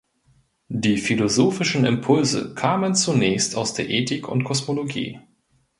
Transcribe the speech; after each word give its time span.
Die 0.69 0.97
philosophischen 0.97 1.85
Impulse 1.85 2.55
kamen 2.55 2.95
zunächst 2.95 3.55
aus 3.55 3.75
der 3.75 3.87
Ethik 3.91 4.27
und 4.27 4.43
Kosmologie. 4.43 5.19